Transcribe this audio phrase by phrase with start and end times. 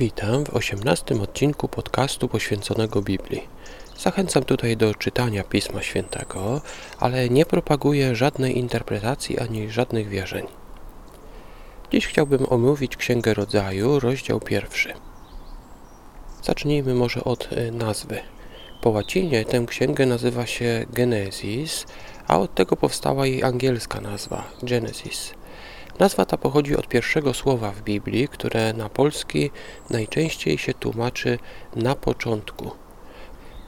[0.00, 3.48] Witam w osiemnastym odcinku podcastu poświęconego Biblii.
[3.98, 6.60] Zachęcam tutaj do czytania Pisma Świętego,
[6.98, 10.46] ale nie propaguję żadnej interpretacji ani żadnych wierzeń.
[11.92, 14.92] Dziś chciałbym omówić Księgę Rodzaju, rozdział pierwszy.
[16.42, 18.20] Zacznijmy może od y, nazwy.
[18.80, 21.86] Po łacinie tę księgę nazywa się Genesis,
[22.28, 25.39] a od tego powstała jej angielska nazwa Genesis.
[26.00, 29.50] Nazwa ta pochodzi od pierwszego słowa w Biblii, które na polski
[29.90, 31.38] najczęściej się tłumaczy
[31.76, 32.70] na początku.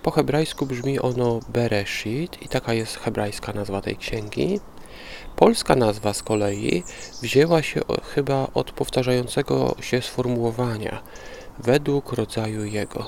[0.03, 4.61] Po hebrajsku brzmi ono Bereshit i taka jest hebrajska nazwa tej księgi.
[5.37, 6.83] Polska nazwa z kolei
[7.23, 7.81] wzięła się
[8.15, 11.03] chyba od powtarzającego się sformułowania
[11.59, 13.07] według rodzaju jego.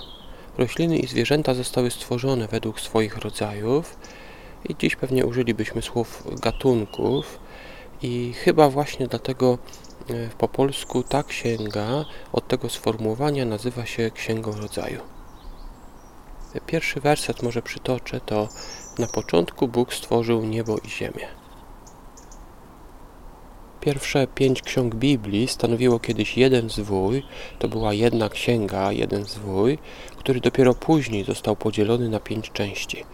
[0.58, 3.96] Rośliny i zwierzęta zostały stworzone według swoich rodzajów
[4.68, 7.43] i dziś pewnie użylibyśmy słów gatunków,
[8.04, 9.58] i chyba właśnie dlatego
[10.10, 15.00] e, po polsku ta księga od tego sformułowania nazywa się Księgą Rodzaju.
[16.66, 18.48] Pierwszy werset może przytoczę to
[18.98, 21.26] Na początku Bóg stworzył niebo i ziemię.
[23.80, 27.22] Pierwsze pięć ksiąg Biblii stanowiło kiedyś jeden zwój,
[27.58, 29.78] to była jedna księga, jeden zwój,
[30.16, 33.04] który dopiero później został podzielony na pięć części.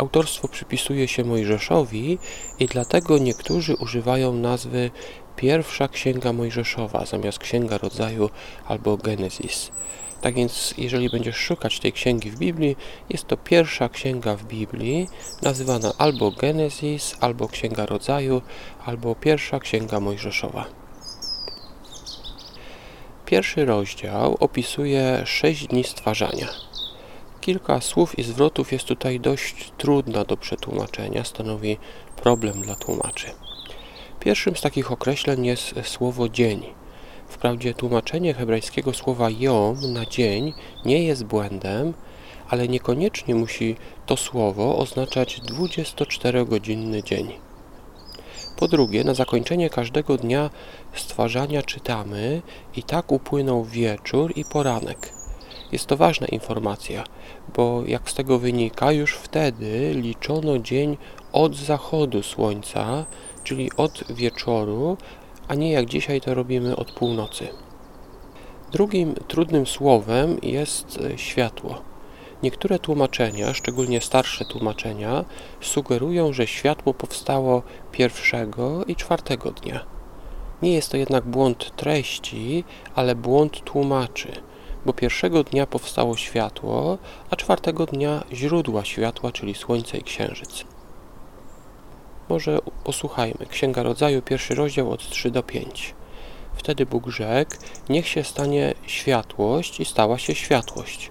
[0.00, 2.18] Autorstwo przypisuje się Mojżeszowi
[2.58, 4.90] i dlatego niektórzy używają nazwy
[5.36, 8.30] pierwsza księga Mojżeszowa zamiast księga rodzaju
[8.66, 9.70] albo Genesis.
[10.20, 12.76] Tak więc, jeżeli będziesz szukać tej księgi w Biblii,
[13.10, 15.08] jest to pierwsza księga w Biblii,
[15.42, 18.42] nazywana albo Genesis, albo księga rodzaju,
[18.84, 20.64] albo pierwsza księga Mojżeszowa.
[23.26, 26.69] Pierwszy rozdział opisuje sześć dni stwarzania.
[27.40, 31.76] Kilka słów i zwrotów jest tutaj dość trudna do przetłumaczenia, stanowi
[32.16, 33.30] problem dla tłumaczy.
[34.20, 36.62] Pierwszym z takich określeń jest słowo dzień.
[37.28, 40.52] Wprawdzie tłumaczenie hebrajskiego słowa jom na dzień
[40.84, 41.94] nie jest błędem,
[42.48, 43.76] ale niekoniecznie musi
[44.06, 47.32] to słowo oznaczać 24-godzinny dzień.
[48.56, 50.50] Po drugie, na zakończenie każdego dnia
[50.94, 52.42] stwarzania czytamy
[52.76, 55.19] i tak upłynął wieczór i poranek.
[55.72, 57.04] Jest to ważna informacja,
[57.56, 60.96] bo jak z tego wynika, już wtedy liczono dzień
[61.32, 63.04] od zachodu słońca,
[63.44, 64.96] czyli od wieczoru,
[65.48, 67.48] a nie jak dzisiaj to robimy od północy.
[68.72, 71.82] Drugim trudnym słowem jest światło.
[72.42, 75.24] Niektóre tłumaczenia, szczególnie starsze tłumaczenia,
[75.60, 79.80] sugerują, że światło powstało pierwszego i czwartego dnia.
[80.62, 82.64] Nie jest to jednak błąd treści,
[82.94, 84.32] ale błąd tłumaczy
[84.86, 86.98] bo pierwszego dnia powstało światło,
[87.30, 90.64] a czwartego dnia źródła światła, czyli słońce i księżyc.
[92.28, 93.46] Może posłuchajmy.
[93.48, 95.94] Księga Rodzaju, pierwszy rozdział od 3 do 5.
[96.54, 97.56] Wtedy Bóg rzekł,
[97.88, 101.10] niech się stanie światłość i stała się światłość.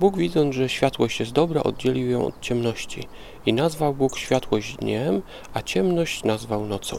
[0.00, 3.08] Bóg widząc, że światłość jest dobra, oddzielił ją od ciemności
[3.46, 5.22] i nazwał Bóg światłość dniem,
[5.54, 6.98] a ciemność nazwał nocą.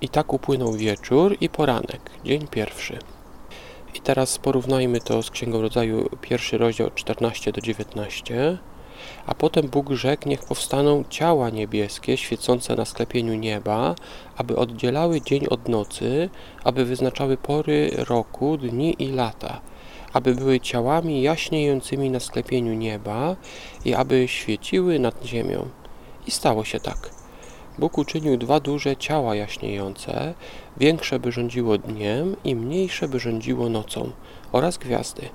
[0.00, 2.98] I tak upłynął wieczór i poranek, dzień pierwszy.
[3.98, 8.58] I teraz porównajmy to z Księgą Rodzaju, pierwszy rozdział 14 do 19.
[9.26, 13.94] A potem Bóg rzekł, niech powstaną ciała niebieskie, świecące na sklepieniu nieba,
[14.36, 16.30] aby oddzielały dzień od nocy,
[16.64, 19.60] aby wyznaczały pory roku, dni i lata,
[20.12, 23.36] aby były ciałami jaśniejącymi na sklepieniu nieba
[23.84, 25.68] i aby świeciły nad ziemią.
[26.26, 27.17] I stało się tak.
[27.78, 30.34] Bóg uczynił dwa duże ciała jaśniejące,
[30.76, 34.10] większe by rządziło dniem i mniejsze by rządziło nocą,
[34.52, 35.28] oraz gwiazdy.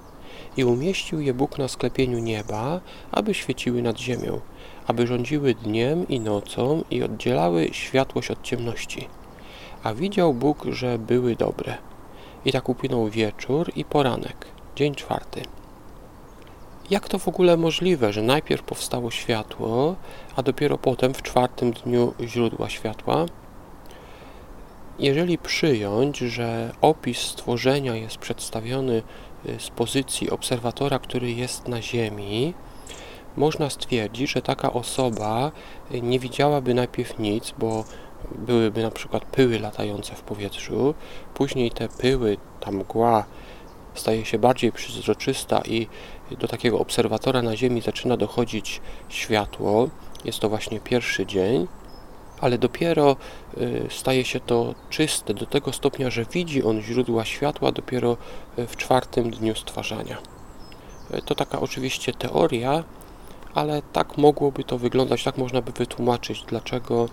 [0.57, 2.81] I umieścił je Bóg na sklepieniu nieba,
[3.11, 4.39] aby świeciły nad ziemią,
[4.87, 9.07] aby rządziły dniem i nocą i oddzielały światłość od ciemności.
[9.83, 11.77] A widział Bóg, że były dobre.
[12.45, 15.41] I tak upłynął wieczór i poranek, dzień czwarty.
[16.89, 19.95] Jak to w ogóle możliwe, że najpierw powstało światło,
[20.35, 23.25] a dopiero potem w czwartym dniu źródła światła?
[24.99, 29.03] Jeżeli przyjąć, że opis stworzenia jest przedstawiony
[29.45, 32.53] y, z pozycji obserwatora, który jest na Ziemi,
[33.37, 35.51] można stwierdzić, że taka osoba
[35.91, 37.83] y, nie widziałaby najpierw nic, bo
[38.31, 40.93] byłyby na przykład pyły latające w powietrzu,
[41.33, 43.25] później te pyły, ta mgła
[43.95, 45.87] staje się bardziej przezroczysta i
[46.31, 49.89] do takiego obserwatora na Ziemi zaczyna dochodzić światło.
[50.25, 51.67] Jest to właśnie pierwszy dzień,
[52.41, 53.15] ale dopiero
[53.57, 58.17] y, staje się to czyste do tego stopnia, że widzi on źródła światła dopiero
[58.59, 60.17] y, w czwartym dniu stwarzania.
[61.13, 62.83] Y, to taka oczywiście teoria,
[63.53, 67.09] ale tak mogłoby to wyglądać, tak można by wytłumaczyć, dlaczego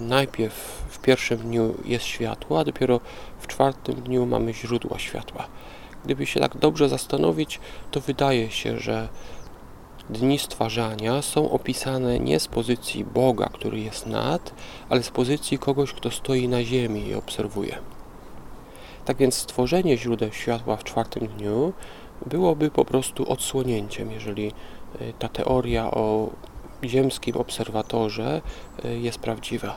[0.00, 0.54] najpierw
[0.88, 3.00] w pierwszym dniu jest światło, a dopiero
[3.38, 5.46] w czwartym dniu mamy źródła światła.
[6.04, 7.60] Gdyby się tak dobrze zastanowić,
[7.90, 9.08] to wydaje się, że
[10.10, 14.54] dni stwarzania są opisane nie z pozycji Boga, który jest nad,
[14.88, 17.78] ale z pozycji kogoś, kto stoi na ziemi i obserwuje.
[19.04, 21.72] Tak więc stworzenie źródeł światła w czwartym dniu
[22.26, 24.52] byłoby po prostu odsłonięciem, jeżeli
[25.00, 26.30] e, ta teoria o
[26.84, 28.42] ziemskim obserwatorze
[28.84, 29.76] e, jest prawdziwa.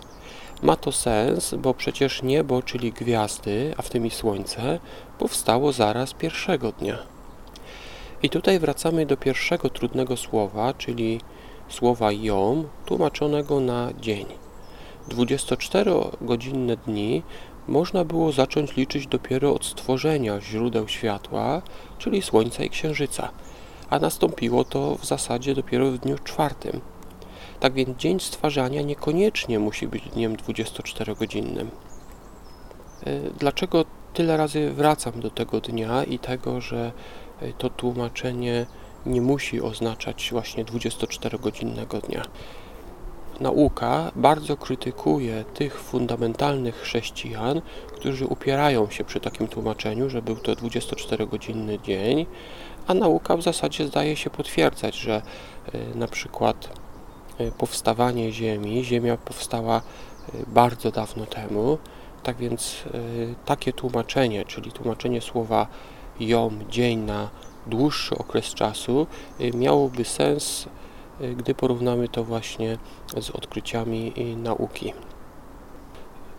[0.61, 4.79] Ma to sens, bo przecież niebo, czyli gwiazdy, a w tym i słońce,
[5.19, 6.97] powstało zaraz pierwszego dnia.
[8.23, 11.21] I tutaj wracamy do pierwszego trudnego słowa, czyli
[11.69, 14.25] słowa jom, tłumaczonego na dzień.
[15.09, 17.23] 24-godzinne dni
[17.67, 21.61] można było zacząć liczyć dopiero od stworzenia źródeł światła,
[21.97, 23.29] czyli Słońca i Księżyca,
[23.89, 26.81] a nastąpiło to w zasadzie dopiero w dniu czwartym.
[27.59, 31.67] Tak więc dzień stwarzania niekoniecznie musi być dniem 24-godzinnym.
[33.05, 36.91] E, dlaczego tyle razy wracam do tego dnia i tego, że
[37.41, 38.65] e, to tłumaczenie
[39.05, 42.25] nie musi oznaczać właśnie 24-godzinnego dnia?
[43.39, 50.53] Nauka bardzo krytykuje tych fundamentalnych chrześcijan, którzy upierają się przy takim tłumaczeniu, że był to
[50.53, 52.25] 24-godzinny dzień,
[52.87, 55.21] a nauka w zasadzie zdaje się potwierdzać, że
[55.73, 56.84] e, na przykład
[57.57, 59.81] powstawanie Ziemi, Ziemia powstała e,
[60.47, 61.77] bardzo dawno temu,
[62.23, 62.83] tak więc
[63.45, 65.67] takie tłumaczenie, czyli tłumaczenie słowa
[66.19, 67.29] jom, dzień na
[67.67, 69.07] dłuższy okres czasu,
[69.53, 70.67] miałoby sens
[71.37, 72.77] gdy porównamy to właśnie
[73.21, 74.93] z odkryciami nauki.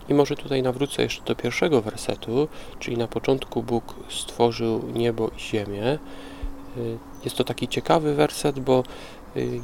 [0.09, 5.41] I może tutaj nawrócę jeszcze do pierwszego wersetu, czyli na początku Bóg stworzył niebo i
[5.41, 5.99] ziemię.
[7.25, 8.83] Jest to taki ciekawy werset, bo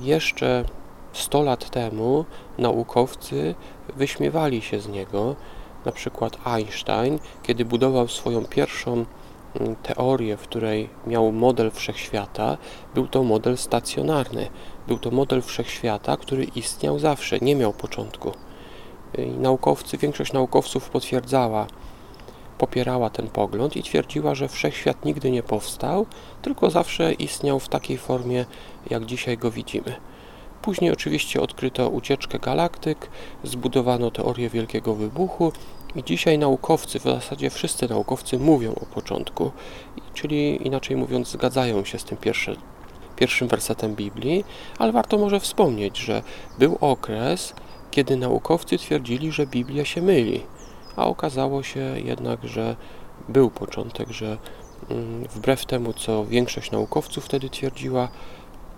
[0.01, 0.65] jeszcze
[1.13, 2.25] 100 lat temu
[2.59, 3.55] naukowcy
[3.97, 5.37] wyśmiewali się z niego.
[5.85, 9.05] Na przykład Einstein, kiedy budował swoją pierwszą
[9.61, 12.59] mm, teorię, w której miał model wszechświata,
[12.95, 14.49] był to model stacjonarny.
[14.89, 18.33] Był to model wszechświata, który istniał zawsze, nie miał początku.
[19.19, 21.67] I naukowcy, większość naukowców potwierdzała,
[22.59, 26.07] popierała ten pogląd i twierdziła, że wszechświat nigdy nie powstał,
[26.43, 28.45] tylko zawsze istniał w takiej formie,
[28.91, 29.97] jak dzisiaj go widzimy.
[30.63, 33.09] Później oczywiście odkryto ucieczkę galaktyk,
[33.45, 35.53] zbudowano teorię wielkiego wybuchu
[35.97, 39.51] i dzisiaj naukowcy, w zasadzie wszyscy naukowcy mówią o początku,
[40.15, 42.57] czyli inaczej mówiąc zgadzają się z tym pierwszym
[43.17, 44.45] pierwszym wersetem Biblii,
[44.79, 46.23] ale warto może wspomnieć, że
[46.59, 47.55] był okres,
[47.91, 50.43] kiedy naukowcy twierdzili, że Biblia się myli,
[50.97, 52.77] a okazało się jednak, że
[53.29, 54.39] był początek, że
[54.91, 58.09] mm, wbrew temu, co większość naukowców wtedy twierdziła,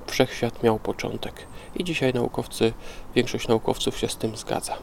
[0.07, 1.47] wszechświat miał początek.
[1.77, 2.73] I dzisiaj naukowcy,
[3.15, 4.77] większość naukowców się z tym zgadza.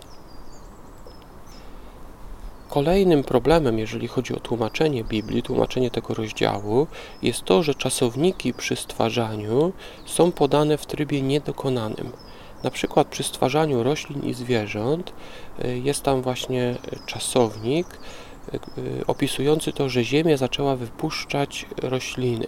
[2.70, 6.88] Kolejnym problemem, jeżeli chodzi o tłumaczenie Biblii, tłumaczenie tego rozdziału,
[7.22, 9.74] jest to, że czasowniki przy stwarzaniu
[10.06, 12.12] są podane w trybie niedokonanym.
[12.64, 15.14] Na przykład przy stwarzaniu roślin i zwierząt
[15.66, 17.88] y, jest tam właśnie czasownik
[18.54, 22.48] y, y, opisujący to, że Ziemia zaczęła wypuszczać rośliny,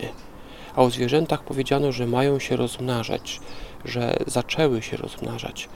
[0.76, 3.40] a o zwierzętach powiedziano, że mają się rozmnażać,
[3.86, 5.70] że zaczęły się rozmnażać.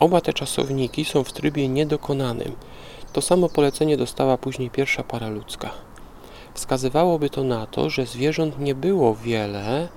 [0.00, 2.56] Oba te czasowniki są w trybie niedokonanym.
[3.12, 5.70] To samo polecenie dostała później pierwsza para ludzka.
[6.54, 9.88] Wskazywałoby to na to, że zwierząt nie było wiele,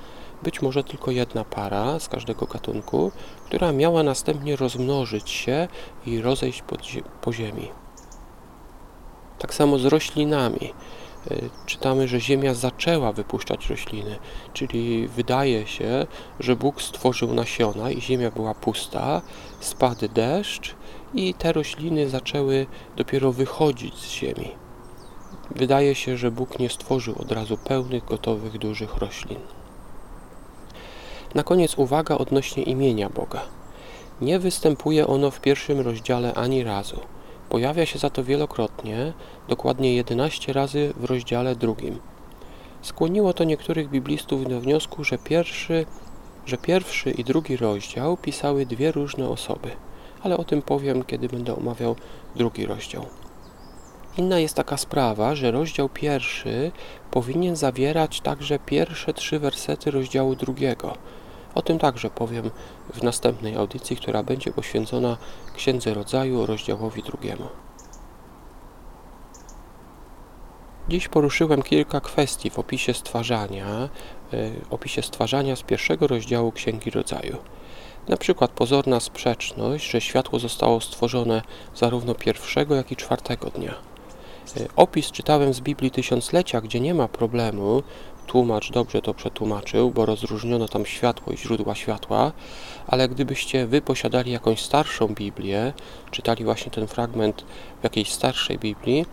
[0.44, 3.12] być może tylko jedna para z każdego gatunku,
[3.46, 5.68] która miała następnie rozmnożyć się
[6.06, 6.64] i rozejść
[7.22, 7.70] po ziemi.
[9.40, 10.74] Tak samo z roślinami.
[11.32, 11.36] E,
[11.66, 14.20] czytamy, że Ziemia zaczęła wypuszczać rośliny,
[14.54, 16.08] czyli wydaje się,
[16.40, 19.22] że Bóg stworzył nasiona i Ziemia była pusta,
[19.60, 20.76] spadł deszcz
[21.14, 22.66] i te rośliny zaczęły
[22.98, 24.52] dopiero wychodzić z ziemi.
[25.56, 29.40] Wydaje się, że Bóg nie stworzył od razu pełnych, gotowych, dużych roślin.
[31.36, 33.42] Na koniec uwaga odnośnie imienia Boga.
[34.22, 37.00] Nie występuje ono w pierwszym rozdziale ani razu.
[37.52, 39.14] Pojawia się za to wielokrotnie,
[39.48, 42.00] dokładnie 11 razy w rozdziale drugim.
[42.82, 45.86] Skłoniło to niektórych biblistów do wniosku, że pierwszy,
[46.46, 49.72] że pierwszy i drugi rozdział pisały dwie różne osoby–
[50.24, 51.96] ale o tym powiem, kiedy będę omawiał
[52.36, 53.06] drugi rozdział.
[54.18, 56.72] Inna jest taka sprawa, że rozdział pierwszy
[57.12, 60.98] powinien zawierać także pierwsze trzy wersety rozdziału drugiego.
[61.56, 62.52] O tym także powiem
[62.94, 65.18] w następnej audycji, która będzie poświęcona
[65.56, 67.48] Księdze Rodzaju, rozdziałowi drugiemu.
[70.90, 73.90] Dziś poruszyłem kilka kwestii w opisie stwarzania,
[74.34, 77.38] y, opisie stwarzania z pierwszego rozdziału Księgi Rodzaju.
[78.08, 81.42] Na przykład pozorna sprzeczność, że światło zostało stworzone
[81.76, 83.74] zarówno pierwszego, jak i czwartego dnia.
[84.58, 87.84] Y, Opis czytałem z Biblii Tysiąclecia, gdzie nie ma problemu.
[88.32, 92.32] Tłumacz dobrze to przetłumaczył, bo rozróżniono tam światło i źródła światła,
[92.88, 95.74] ale gdybyście wy posiadali jakąś starszą Biblię,
[96.12, 97.46] czytali właśnie ten fragment
[97.80, 99.06] w jakiejś starszej Biblii,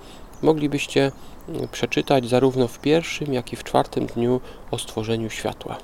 [0.43, 1.13] moglibyście
[1.49, 5.77] y, przeczytać zarówno w pierwszym, jak i w czwartym dniu o stworzeniu światła.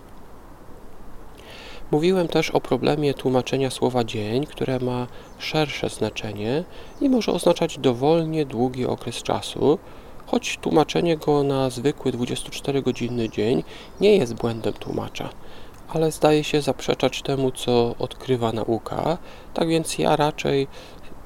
[1.90, 5.06] Mówiłem też o problemie tłumaczenia słowa dzień, które ma
[5.38, 6.64] szersze znaczenie
[7.00, 9.78] i może oznaczać dowolnie długi okres czasu,
[10.26, 13.64] choć tłumaczenie go na zwykły 24-godzinny dzień
[14.00, 15.28] nie jest błędem tłumacza,
[15.88, 19.18] ale zdaje się zaprzeczać temu, co odkrywa nauka,
[19.54, 20.66] tak więc ja raczej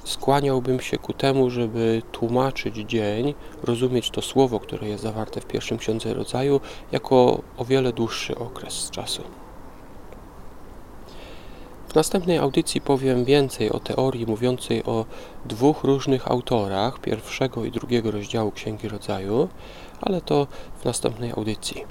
[0.04, 5.78] skłaniałbym się ku temu, żeby tłumaczyć dzień, rozumieć to słowo, które jest zawarte w pierwszym
[5.78, 6.60] księdze rodzaju,
[6.92, 9.22] jako o wiele dłuższy okres czasu.
[11.88, 15.04] W następnej audycji powiem więcej o teorii mówiącej o
[15.44, 19.48] dwóch różnych autorach pierwszego i drugiego rozdziału Księgi Rodzaju,
[20.00, 20.46] ale to
[20.80, 21.84] w następnej audycji.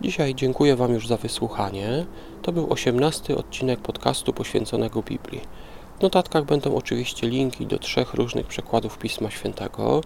[0.00, 2.06] Dzisiaj dziękuję Wam już za wysłuchanie.
[2.42, 5.40] To był osiemnasty odcinek podcastu poświęconego Biblii.
[5.98, 10.00] W notatkach będą oczywiście linki do trzech różnych przekładów Pisma Świętego.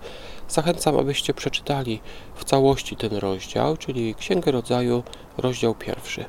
[0.48, 2.00] Zachęcam, abyście przeczytali
[2.34, 5.02] w całości ten rozdział, czyli Księgę Rodzaju,
[5.38, 6.25] rozdział pierwszy.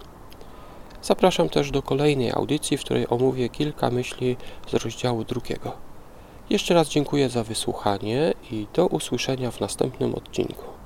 [1.02, 4.38] Zapraszam też do kolejnej audycji, w której omówię kilka myśli
[4.68, 5.72] z rozdziału drugiego.
[6.50, 10.77] Jeszcze raz dziękuję za wysłuchanie i do usłyszenia w następnym odcinku.